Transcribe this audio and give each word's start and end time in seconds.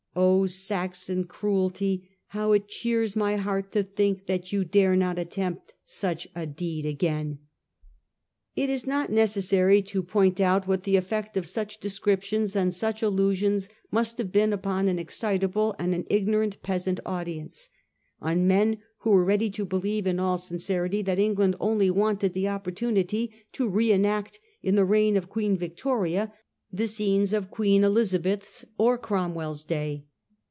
Oh, 0.13 0.45
Saxon 0.45 1.23
cruelty, 1.23 2.09
how 2.27 2.51
it 2.51 2.67
cheers 2.67 3.15
my 3.15 3.37
heart 3.37 3.71
to 3.71 3.81
think 3.81 4.25
that 4.25 4.51
you 4.51 4.65
dare 4.65 4.97
not 4.97 5.17
attempt 5.17 5.71
such 5.85 6.27
a 6.35 6.45
deed 6.45 6.85
again!' 6.85 7.39
It 8.63 8.69
is 8.69 8.85
not 8.85 9.09
necessary 9.09 9.81
to 9.83 10.03
point 10.03 10.41
out 10.41 10.67
what 10.67 10.83
the 10.83 10.97
effect 10.97 11.37
of 11.37 11.45
such 11.47 11.79
de 11.79 11.87
scriptions 11.89 12.57
and 12.57 12.73
such 12.73 13.01
allusions 13.01 13.69
must 13.89 14.17
have 14.17 14.33
been 14.33 14.51
upon 14.51 14.89
an 14.89 14.99
excitable 14.99 15.77
and 15.79 15.95
an 15.95 16.05
ignorant 16.09 16.61
peasant 16.61 16.99
audience— 17.05 17.69
on 18.21 18.45
men 18.47 18.79
who 18.99 19.11
were 19.11 19.23
ready 19.23 19.49
to 19.51 19.63
believe 19.63 20.05
in 20.05 20.19
all 20.19 20.37
sincerity 20.37 21.01
that 21.01 21.19
England 21.19 21.55
only 21.57 21.89
wanted 21.89 22.33
the 22.33 22.49
opportunity 22.49 23.31
to 23.53 23.65
re 23.65 23.93
enact 23.93 24.39
in 24.61 24.75
the 24.75 24.83
reign 24.83 25.15
of 25.15 25.29
Queen 25.29 25.55
Victoria 25.55 26.33
the 26.73 26.87
scenes 26.87 27.33
of 27.33 27.49
Elizabeth's 27.59 28.63
or 28.77 28.97
Cromwell's 28.97 29.65
day. 29.65 30.05